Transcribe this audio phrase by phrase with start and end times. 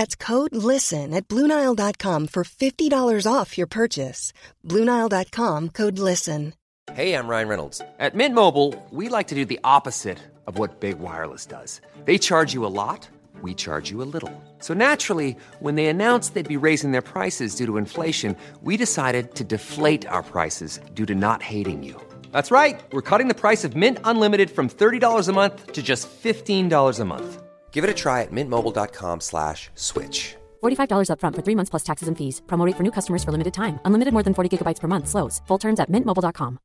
[0.00, 4.32] That's code LISTEN at Bluenile.com for $50 off your purchase.
[4.66, 6.54] Bluenile.com code LISTEN.
[6.94, 7.82] Hey, I'm Ryan Reynolds.
[7.98, 11.82] At Mint Mobile, we like to do the opposite of what Big Wireless does.
[12.06, 13.10] They charge you a lot,
[13.42, 14.32] we charge you a little.
[14.60, 19.34] So naturally, when they announced they'd be raising their prices due to inflation, we decided
[19.34, 22.00] to deflate our prices due to not hating you.
[22.32, 22.80] That's right.
[22.94, 27.04] We're cutting the price of Mint Unlimited from $30 a month to just $15 a
[27.04, 27.49] month.
[27.72, 30.36] Give it a try at mintmobile.com slash switch.
[30.62, 32.42] $45 upfront for three months plus taxes and fees.
[32.46, 33.78] Promo rate for new customers for limited time.
[33.86, 35.08] Unlimited more than 40 gigabytes per month.
[35.08, 35.40] Slows.
[35.48, 36.58] Full terms at mintmobile.com.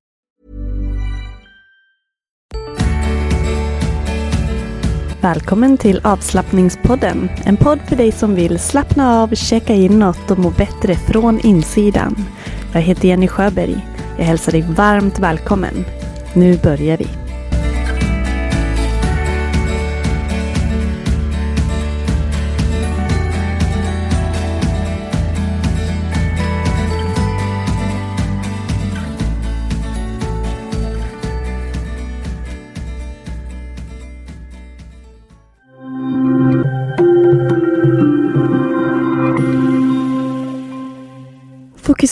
[5.22, 7.30] Välkommen till avslappningspodden.
[7.46, 11.40] En podd för dig som vill slappna av, checka in något och må bättre från
[11.40, 12.16] insidan.
[12.74, 13.88] Jag heter Jenny Sjöberg.
[14.18, 15.86] Jag hälsar dig varmt välkommen.
[16.34, 17.25] Nu börjar vi.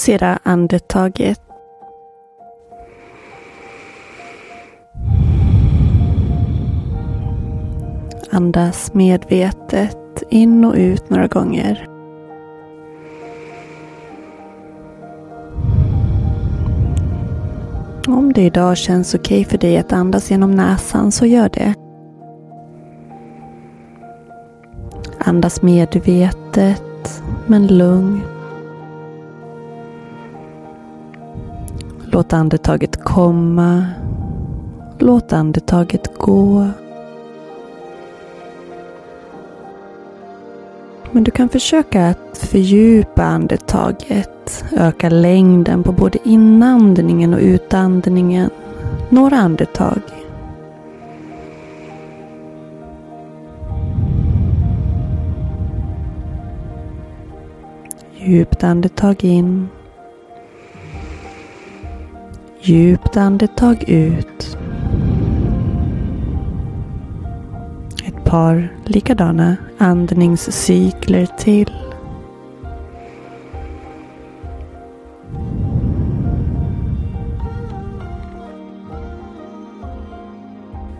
[0.04, 1.42] Fokusera andetaget.
[8.32, 11.88] Andas medvetet in och ut några gånger.
[18.08, 21.74] Om det idag känns okej okay för dig att andas genom näsan så gör det.
[25.20, 28.33] Andas medvetet men lugnt.
[32.14, 33.86] Låt andetaget komma.
[35.00, 36.68] Låt andetaget gå.
[41.12, 44.66] Men du kan försöka att fördjupa andetaget.
[44.72, 48.50] Öka längden på både inandningen och utandningen.
[49.10, 50.02] Några andetag.
[58.18, 59.70] Djupt andetag in.
[62.66, 64.58] Djupt andetag ut.
[68.06, 71.74] Ett par likadana andningscykler till.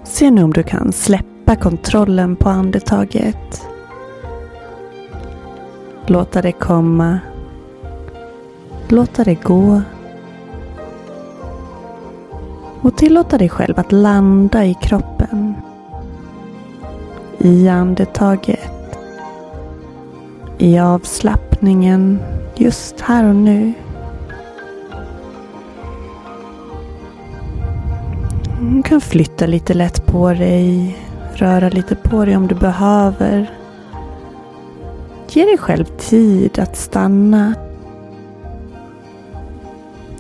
[0.04, 3.68] Se nu om du kan släppa kontrollen på andetaget.
[6.06, 7.20] Låta det komma.
[8.88, 9.82] Låta det gå
[12.84, 15.54] och tillåta dig själv att landa i kroppen.
[17.38, 18.98] I andetaget.
[20.58, 22.20] I avslappningen
[22.56, 23.74] just här och nu.
[28.60, 30.98] Du kan flytta lite lätt på dig.
[31.34, 33.52] Röra lite på dig om du behöver.
[35.30, 37.54] Ge dig själv tid att stanna.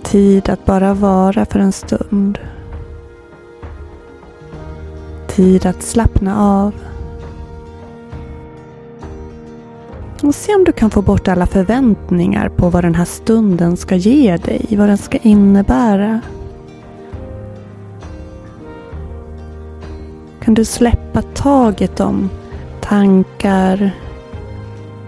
[0.04, 2.40] Tid att bara vara för en stund
[5.36, 6.74] tid att slappna av.
[10.24, 13.96] Och se om du kan få bort alla förväntningar på vad den här stunden ska
[13.96, 16.22] ge dig, vad den ska innebära.
[20.42, 22.30] Kan du släppa taget om
[22.82, 23.92] tankar,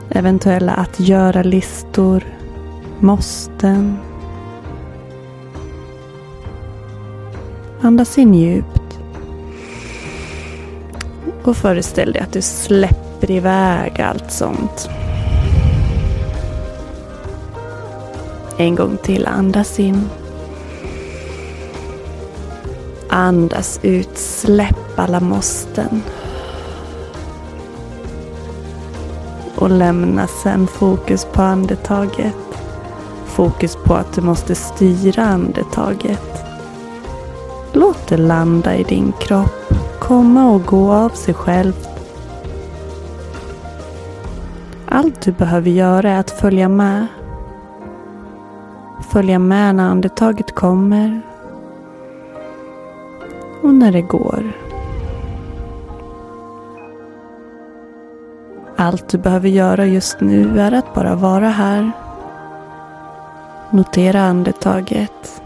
[0.09, 2.23] eventuella att göra-listor,
[2.99, 3.97] måsten.
[7.81, 8.74] Andas in djupt.
[11.45, 14.89] Och föreställ dig att du släpper iväg allt sånt.
[18.57, 20.09] En gång till, andas in.
[23.09, 26.03] Andas ut, släpp alla måsten.
[29.55, 32.35] Och lämna sen fokus på andetaget.
[33.25, 36.45] Fokus på att du måste styra andetaget.
[37.73, 39.64] Låt det landa i din kropp,
[40.07, 41.89] komma och gå av sig självt.
[44.87, 47.07] Allt du behöver göra är att följa med.
[49.09, 51.21] Följa med när andetaget kommer
[53.63, 54.51] och när det går.
[58.75, 61.91] Allt du behöver göra just nu är att bara vara här.
[63.69, 65.41] Notera andetaget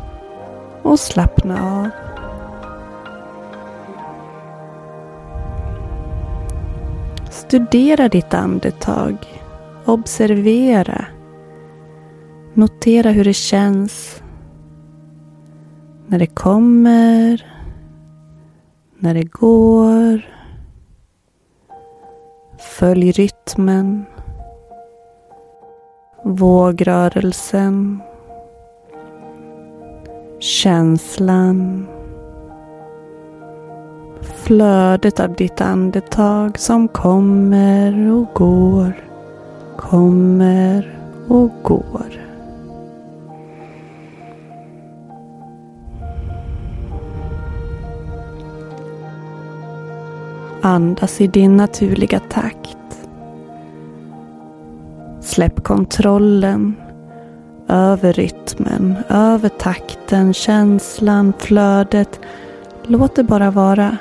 [0.81, 2.08] och slappna av.
[7.49, 9.17] Studera ditt andetag.
[9.85, 11.05] Observera.
[12.53, 14.23] Notera hur det känns.
[16.07, 17.53] När det kommer.
[18.99, 20.21] När det går.
[22.59, 24.05] Följ rytmen.
[26.23, 28.01] Vågrörelsen.
[30.39, 31.87] Känslan
[34.21, 38.93] flödet av ditt andetag som kommer och går,
[39.77, 42.19] kommer och går.
[50.61, 52.77] Andas i din naturliga takt.
[55.21, 56.75] Släpp kontrollen
[57.67, 62.19] över rytmen, över takten, känslan, flödet.
[62.83, 63.97] Låt det bara vara.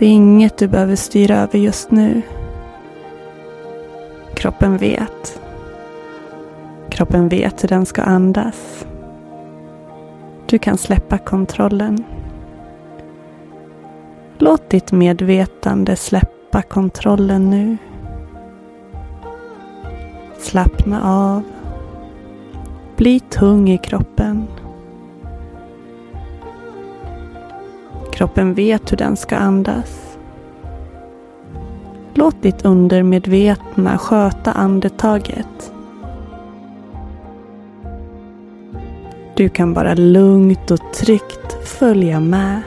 [0.00, 2.22] Det är inget du behöver styra över just nu.
[4.34, 5.40] Kroppen vet.
[6.90, 8.86] Kroppen vet hur den ska andas.
[10.46, 12.04] Du kan släppa kontrollen.
[14.38, 17.76] Låt ditt medvetande släppa kontrollen nu.
[20.38, 21.42] Slappna av.
[22.96, 24.46] Bli tung i kroppen.
[28.20, 30.18] Kroppen vet hur den ska andas.
[32.14, 35.72] Låt ditt undermedvetna sköta andetaget.
[39.34, 42.60] Du kan bara lugnt och tryggt följa med.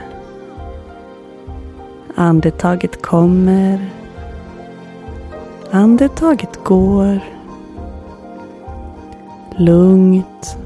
[2.14, 3.90] Andetaget kommer.
[5.70, 7.20] Andetaget går.
[9.56, 10.56] Lugnt.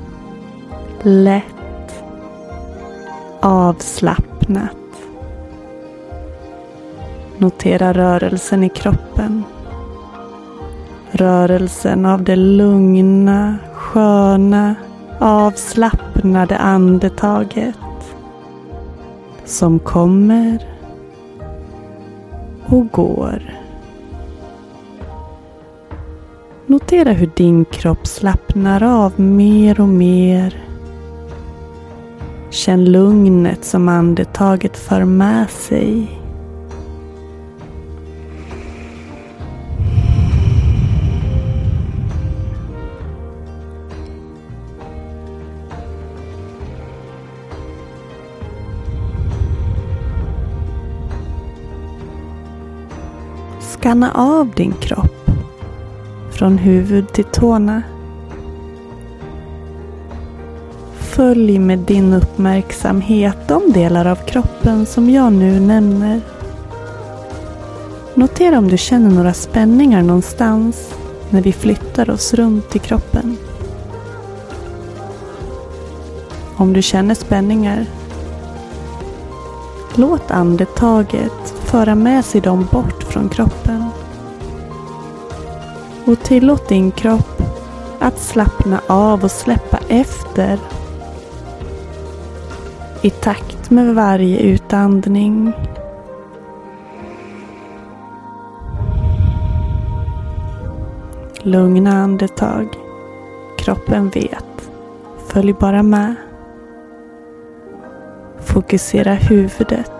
[1.02, 2.04] Lätt.
[3.40, 4.77] Avslappnat.
[7.40, 9.44] Notera rörelsen i kroppen.
[11.10, 14.74] Rörelsen av det lugna, sköna,
[15.18, 17.76] avslappnade andetaget.
[19.44, 20.66] Som kommer
[22.66, 23.54] och går.
[26.66, 30.64] Notera hur din kropp slappnar av mer och mer.
[32.50, 36.18] Känn lugnet som andetaget för med sig.
[53.88, 55.30] Skanna av din kropp.
[56.30, 57.82] Från huvud till tårna.
[60.98, 66.20] Följ med din uppmärksamhet de delar av kroppen som jag nu nämner.
[68.14, 70.94] Notera om du känner några spänningar någonstans
[71.30, 73.36] när vi flyttar oss runt i kroppen.
[76.56, 77.86] Om du känner spänningar,
[79.94, 83.84] låt andetaget föra med sig dem bort från kroppen.
[86.06, 87.42] Och tillåt din kropp
[87.98, 90.58] att slappna av och släppa efter
[93.02, 95.52] i takt med varje utandning.
[101.42, 102.68] Lugna andetag.
[103.58, 104.70] Kroppen vet.
[105.26, 106.14] Följ bara med.
[108.40, 109.97] Fokusera huvudet.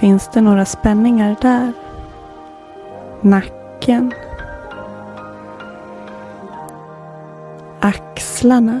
[0.00, 1.72] Finns det några spänningar där?
[3.20, 4.12] Nacken.
[7.80, 8.80] Axlarna.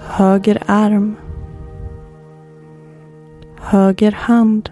[0.00, 1.16] Höger arm.
[3.60, 4.70] Höger hand.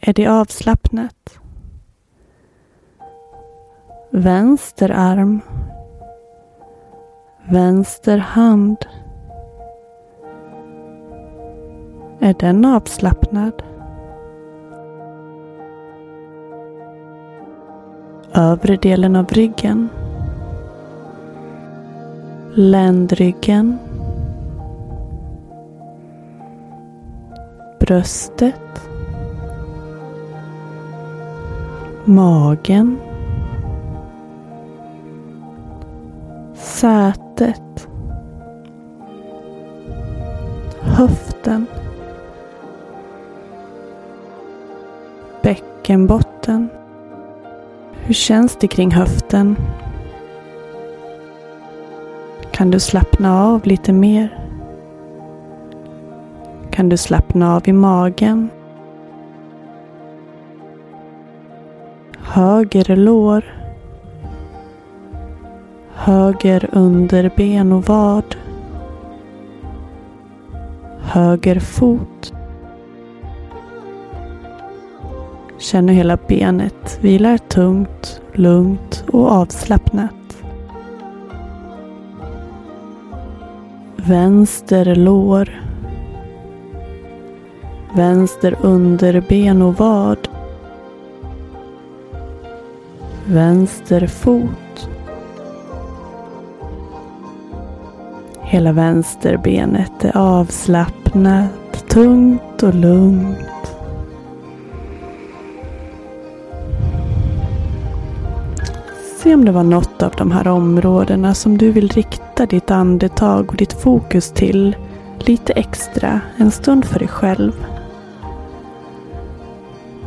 [0.00, 1.38] är det avslappnat.
[4.10, 5.40] Vänster arm.
[7.48, 8.76] Vänster hand.
[12.18, 13.62] Är den avslappnad?
[18.32, 19.88] Övre delen av ryggen.
[22.54, 23.78] Ländryggen.
[27.80, 28.90] Bröstet.
[32.04, 32.98] Magen.
[36.54, 37.29] Sätet.
[40.80, 41.66] Höften.
[45.42, 46.68] Bäckenbotten.
[47.92, 49.56] Hur känns det kring höften?
[52.50, 54.38] Kan du slappna av lite mer?
[56.70, 58.48] Kan du slappna av i magen?
[62.22, 63.59] Höger lår.
[66.02, 68.36] Höger underben och vad.
[71.00, 72.32] Höger fot.
[75.58, 80.42] Känn hur hela benet vilar tungt, lugnt och avslappnat.
[83.96, 85.62] Vänster lår.
[87.96, 90.28] Vänster underben och vad.
[93.26, 94.88] Vänster fot.
[98.50, 103.76] Hela vänsterbenet är avslappnat, tungt och lugnt.
[109.18, 113.48] Se om det var något av de här områdena som du vill rikta ditt andetag
[113.50, 114.76] och ditt fokus till
[115.18, 117.52] lite extra en stund för dig själv.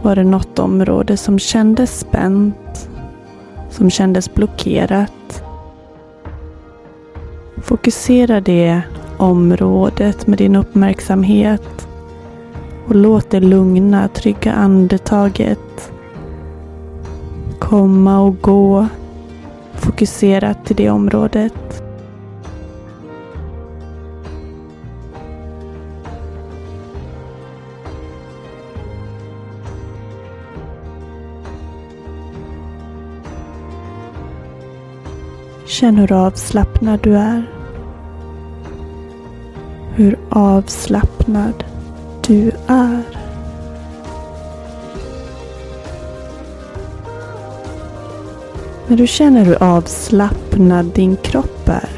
[0.01, 2.89] Var det något område som kändes spänt?
[3.69, 5.22] Som kändes blockerat?
[7.63, 8.81] Fokusera det
[9.17, 11.87] området med din uppmärksamhet
[12.87, 15.93] och låt det lugna, trygga andetaget
[17.59, 18.87] komma och gå
[19.75, 21.82] fokuserat till det området.
[35.83, 37.43] Känn hur avslappnad du är.
[39.95, 41.63] Hur avslappnad
[42.27, 43.03] du är.
[48.87, 51.89] När du känner hur avslappnad din kropp är.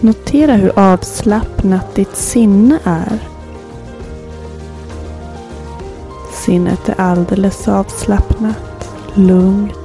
[0.00, 3.18] Notera hur avslappnat ditt sinne är.
[6.32, 9.77] Sinnet är alldeles avslappnat, lugnt.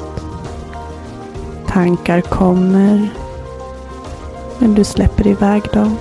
[1.73, 3.09] Tankar kommer,
[4.59, 5.97] men du släpper iväg dem.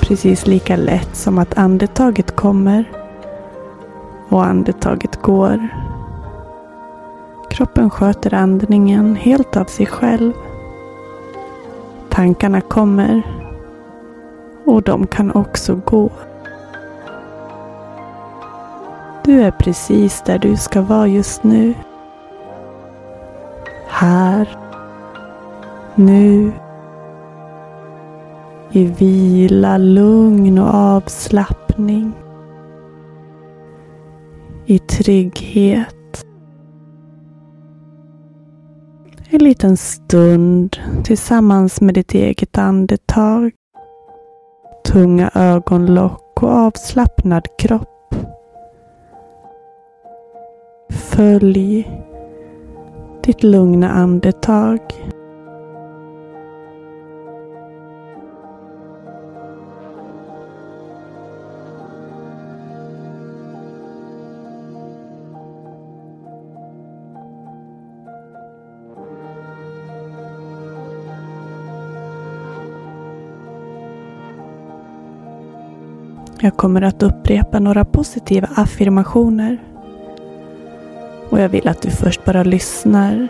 [0.00, 2.84] Precis lika lätt som att andetaget kommer
[4.28, 5.68] och andetaget går.
[7.50, 10.32] Kroppen sköter andningen helt av sig själv.
[12.08, 13.22] Tankarna kommer
[14.64, 16.10] och de kan också gå.
[19.24, 21.74] Du är precis där du ska vara just nu.
[23.98, 24.48] Här.
[25.94, 26.52] Nu.
[28.72, 32.12] I vila, lugn och avslappning.
[34.66, 36.24] I trygghet.
[39.30, 43.52] En liten stund tillsammans med ditt eget andetag.
[44.86, 48.14] Tunga ögonlock och avslappnad kropp.
[50.90, 52.05] Följ
[53.26, 54.80] ditt lugna andetag.
[76.40, 79.75] Jag kommer att upprepa några positiva affirmationer.
[81.30, 83.28] Och jag vill att du först bara lyssnar.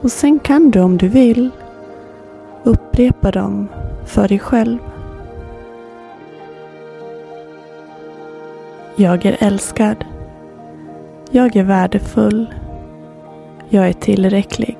[0.00, 1.50] Och sen kan du om du vill
[2.62, 3.68] upprepa dem
[4.06, 4.78] för dig själv.
[8.96, 10.04] Jag är älskad.
[11.30, 12.54] Jag är värdefull.
[13.68, 14.76] Jag är tillräcklig.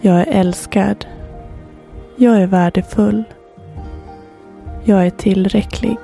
[0.00, 1.06] Jag är älskad.
[2.16, 3.24] Jag är värdefull.
[4.84, 5.98] Jag är tillräcklig.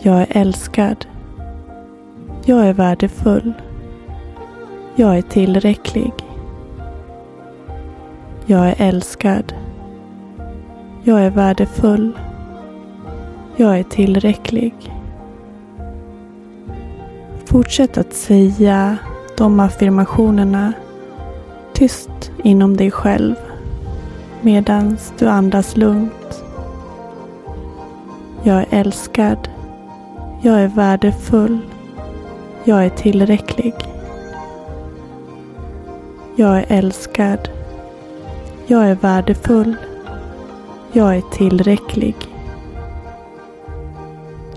[0.00, 1.06] Jag är älskad.
[2.48, 3.52] Jag är värdefull.
[4.94, 6.12] Jag är tillräcklig.
[8.46, 9.54] Jag är älskad.
[11.02, 12.12] Jag är värdefull.
[13.56, 14.74] Jag är tillräcklig.
[17.44, 18.96] Fortsätt att säga
[19.36, 20.72] de affirmationerna
[21.72, 23.34] tyst inom dig själv
[24.40, 26.44] medan du andas lugnt.
[28.42, 29.48] Jag är älskad.
[30.42, 31.60] Jag är värdefull.
[32.68, 33.74] Jag är tillräcklig.
[36.36, 37.48] Jag är älskad.
[38.66, 39.76] Jag är värdefull.
[40.92, 42.14] Jag är tillräcklig.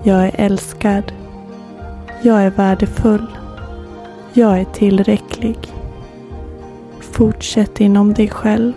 [0.04, 1.12] Jag är älskad.
[2.22, 3.28] Jag är värdefull.
[4.34, 5.58] Jag är tillräcklig.
[7.00, 8.74] Fortsätt inom dig själv.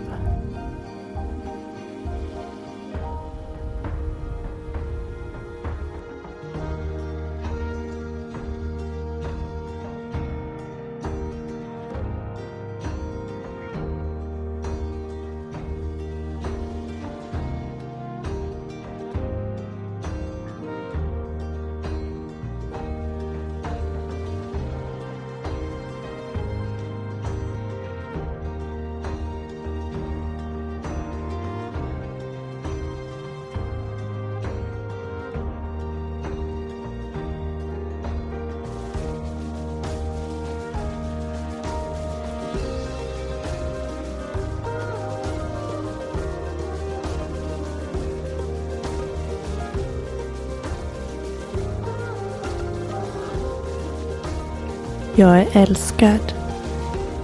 [55.15, 56.33] Jag är älskad.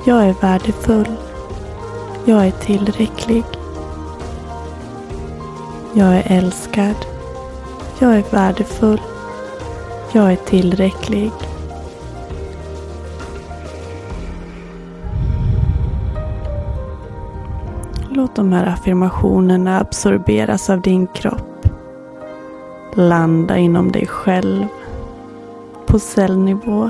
[0.05, 1.15] Jag är värdefull.
[2.25, 3.43] Jag är tillräcklig.
[5.93, 6.96] Jag är älskad.
[8.00, 9.01] Jag är värdefull.
[10.13, 11.31] Jag är tillräcklig.
[18.09, 21.68] Låt de här affirmationerna absorberas av din kropp.
[22.94, 24.68] Landa inom dig själv
[25.85, 26.90] på cellnivå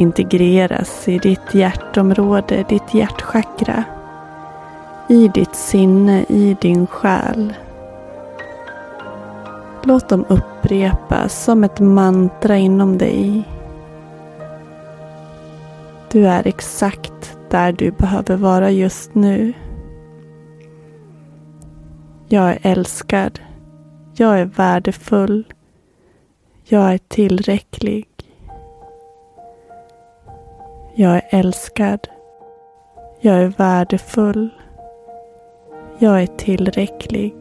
[0.00, 3.84] integreras i ditt hjärtområde, ditt hjärtchakra.
[5.08, 7.54] I ditt sinne, i din själ.
[9.82, 13.44] Låt dem upprepas som ett mantra inom dig.
[16.12, 19.52] Du är exakt där du behöver vara just nu.
[22.28, 23.40] Jag är älskad.
[24.14, 25.44] Jag är värdefull.
[26.64, 28.09] Jag är tillräcklig.
[31.00, 32.08] Jag är älskad.
[33.20, 34.48] Jag är värdefull.
[35.98, 37.34] Jag är tillräcklig.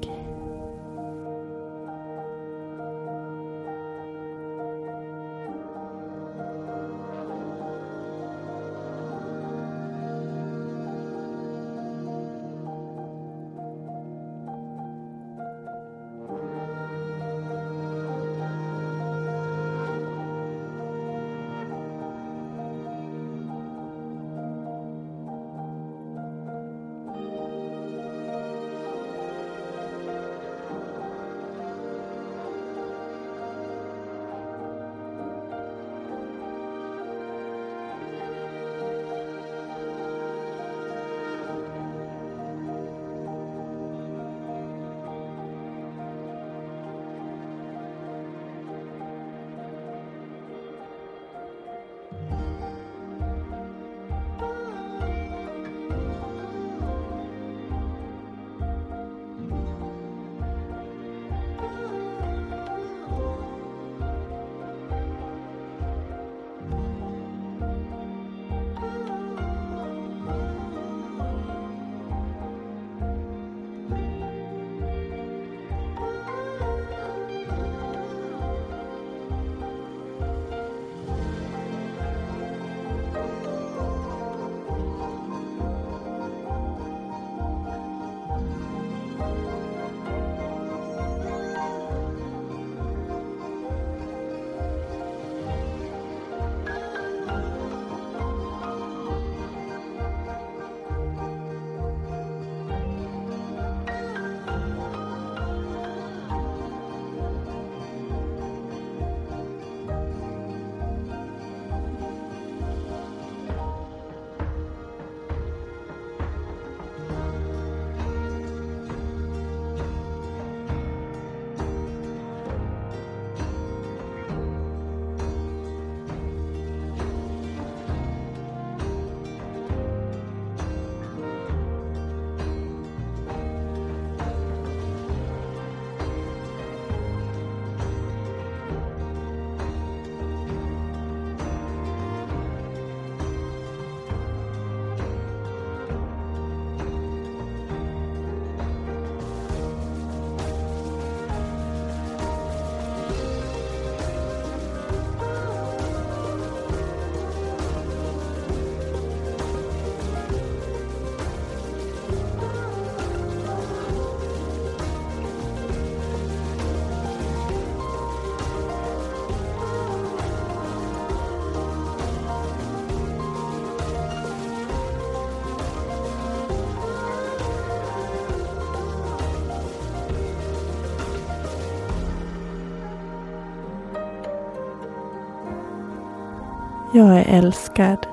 [187.00, 188.08] Jag är älskad.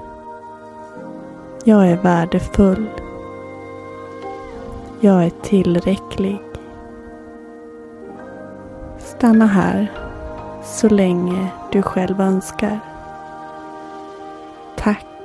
[1.64, 2.86] Jag är värdefull.
[5.00, 6.40] Jag är tillräcklig.
[8.98, 9.92] Stanna här
[10.64, 12.80] så länge du själv önskar.
[14.76, 15.15] Tack.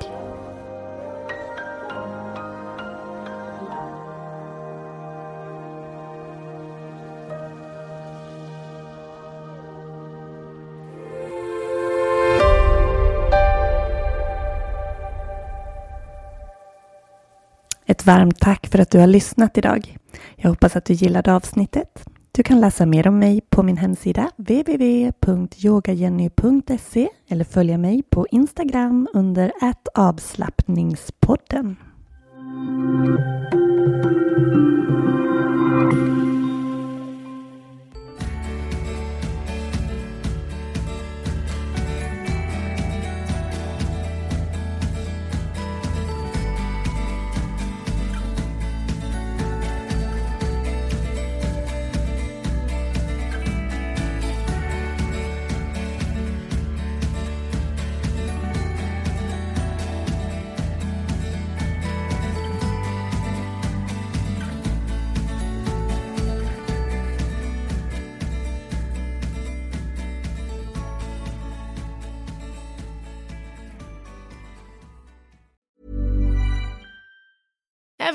[18.01, 19.97] Ett varmt tack för att du har lyssnat idag.
[20.35, 22.03] Jag hoppas att du gillade avsnittet.
[22.31, 29.07] Du kan läsa mer om mig på min hemsida www.yogajenny.se eller följa mig på Instagram
[29.13, 29.51] under
[29.95, 31.75] avslappningspodden.